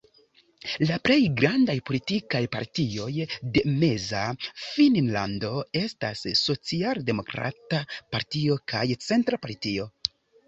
[0.91, 3.25] La plej grandaj politikaj partioj
[3.57, 4.23] de Meza
[4.61, 7.83] Finnlando estas Socialdemokrata
[8.17, 9.87] Partio kaj Centra Partio.